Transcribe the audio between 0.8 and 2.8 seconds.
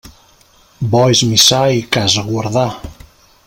Bo és missar i casa guardar.